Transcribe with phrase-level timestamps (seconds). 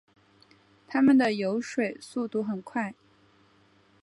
[0.87, 2.95] 它们的游水速度很快。